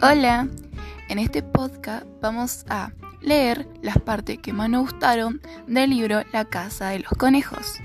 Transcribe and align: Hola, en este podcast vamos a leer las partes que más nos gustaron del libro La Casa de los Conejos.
Hola, 0.00 0.46
en 1.08 1.18
este 1.18 1.42
podcast 1.42 2.06
vamos 2.20 2.64
a 2.68 2.92
leer 3.20 3.66
las 3.82 3.98
partes 3.98 4.38
que 4.38 4.52
más 4.52 4.70
nos 4.70 4.92
gustaron 4.92 5.40
del 5.66 5.90
libro 5.90 6.22
La 6.32 6.44
Casa 6.44 6.90
de 6.90 7.00
los 7.00 7.10
Conejos. 7.18 7.80